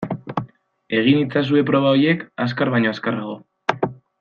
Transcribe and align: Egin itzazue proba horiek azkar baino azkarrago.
Egin 0.99 1.19
itzazue 1.25 1.63
proba 1.67 1.91
horiek 1.97 2.25
azkar 2.47 2.73
baino 2.77 2.95
azkarrago. 2.97 3.37